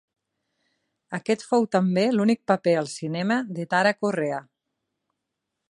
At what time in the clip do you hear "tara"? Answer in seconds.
3.75-3.95